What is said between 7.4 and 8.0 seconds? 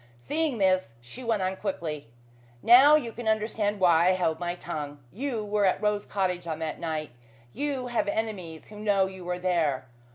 You